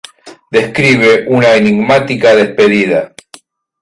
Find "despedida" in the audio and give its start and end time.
2.33-3.13